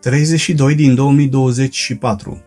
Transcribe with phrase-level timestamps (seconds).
[0.00, 2.42] 32 din 2024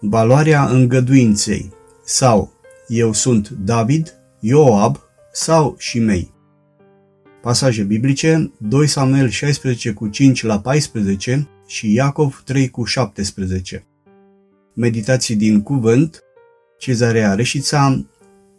[0.00, 1.72] Valoarea îngăduinței.
[2.04, 2.52] Sau
[2.88, 4.96] Eu sunt David, Ioab
[5.32, 6.34] sau Shimei.
[7.42, 13.86] Pasaje biblice 2 Samuel 16 cu 5 la 14 și Iacov 3 cu 17
[14.74, 16.22] Meditații din cuvânt
[16.78, 18.06] Cezarea Reșița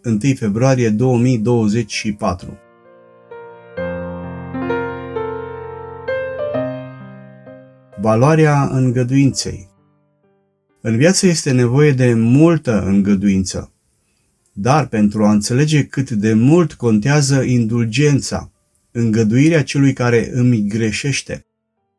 [0.03, 2.57] 1 februarie 2024
[8.01, 9.69] Valoarea îngăduinței
[10.81, 13.73] În viață este nevoie de multă îngăduință,
[14.53, 18.51] dar pentru a înțelege cât de mult contează indulgența,
[18.91, 21.45] îngăduirea celui care îmi greșește,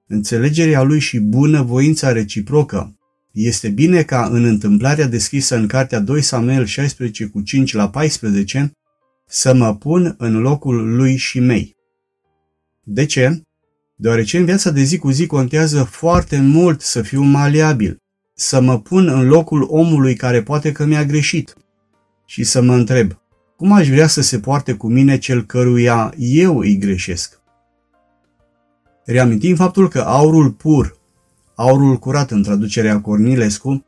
[0.07, 2.99] înțelegerea lui și bună voința reciprocă,
[3.33, 8.73] este bine ca în întâmplarea descrisă în cartea 2 Samuel 16 cu 5 la 14
[9.27, 11.77] să mă pun în locul lui și mei.
[12.85, 13.43] De ce?
[14.01, 17.97] Deoarece în viața de zi cu zi contează foarte mult să fiu maleabil,
[18.35, 21.55] să mă pun în locul omului care poate că mi-a greșit
[22.27, 23.13] și să mă întreb,
[23.57, 27.41] cum aș vrea să se poarte cu mine cel căruia eu îi greșesc?
[29.05, 30.99] Reamintim faptul că aurul pur,
[31.55, 33.87] aurul curat în traducerea Cornilescu,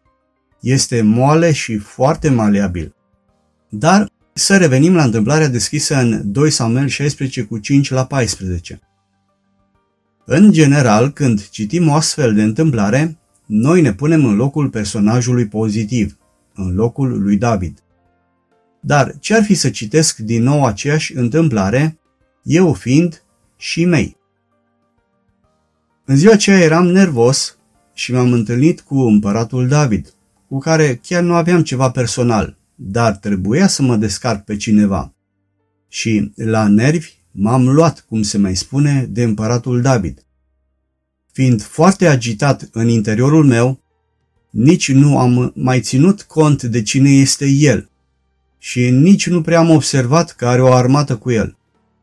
[0.60, 2.94] este moale și foarte maleabil.
[3.68, 8.80] Dar să revenim la întâmplarea deschisă în 2 Samuel 16 cu 5 la 14.
[10.24, 16.18] În general, când citim o astfel de întâmplare, noi ne punem în locul personajului pozitiv,
[16.54, 17.82] în locul lui David.
[18.80, 21.98] Dar ce ar fi să citesc din nou aceeași întâmplare,
[22.42, 23.22] eu fiind
[23.56, 24.16] și mei?
[26.04, 27.58] În ziua aceea eram nervos
[27.94, 30.14] și m-am întâlnit cu împăratul David,
[30.48, 35.14] cu care chiar nu aveam ceva personal, dar trebuia să mă descarc pe cineva.
[35.88, 40.24] Și, la nervi, m-am luat, cum se mai spune, de împăratul David.
[41.32, 43.80] Fiind foarte agitat în interiorul meu,
[44.50, 47.90] nici nu am mai ținut cont de cine este el
[48.58, 51.56] și nici nu prea am observat că are o armată cu el,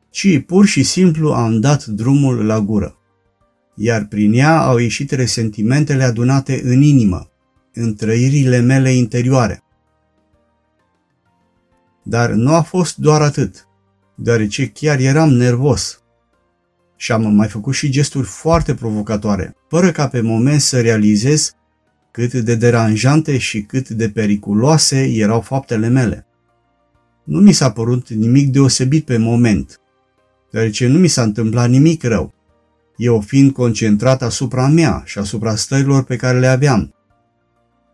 [0.09, 2.97] ci pur și simplu am dat drumul la gură.
[3.75, 7.29] Iar prin ea au ieșit resentimentele adunate în inimă,
[7.73, 9.63] în trăirile mele interioare.
[12.03, 13.68] Dar nu a fost doar atât
[14.22, 16.03] deoarece chiar eram nervos.
[16.96, 21.52] Și am mai făcut și gesturi foarte provocatoare, fără ca pe moment să realizez
[22.12, 26.28] cât de deranjante și cât de periculoase erau faptele mele.
[27.24, 29.80] Nu mi s-a părut nimic deosebit pe moment,
[30.51, 32.34] deoarece nu mi s-a întâmplat nimic rău,
[33.00, 36.94] eu fiind concentrat asupra mea și asupra stărilor pe care le aveam.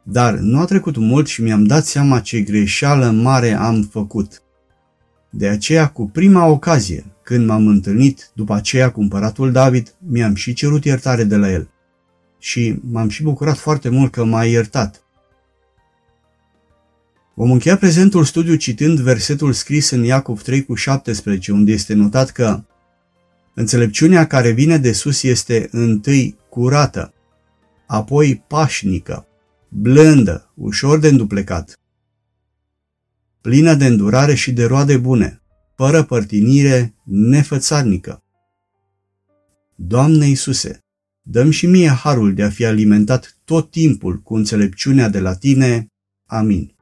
[0.04, 4.45] Dar nu a trecut mult și mi-am dat seama ce greșeală mare am făcut.
[5.38, 10.54] De aceea, cu prima ocazie, când m-am întâlnit după aceea cu împăratul David, mi-am și
[10.54, 11.70] cerut iertare de la el.
[12.40, 15.04] Și m-am și bucurat foarte mult că m-a iertat.
[17.36, 22.30] Vom încheia prezentul studiu citând versetul scris în Iacov 3 cu 17, unde este notat
[22.30, 22.64] că
[23.58, 27.14] Înțelepciunea care vine de sus este întâi curată,
[27.88, 29.28] apoi pașnică,
[29.70, 31.80] blândă, ușor de înduplecat,
[33.46, 35.42] plină de îndurare și de roade bune,
[35.76, 38.24] fără părtinire nefățarnică.
[39.76, 40.80] Doamne Iisuse,
[41.22, 45.88] dăm și mie harul de a fi alimentat tot timpul cu înțelepciunea de la Tine.
[46.26, 46.75] Amin.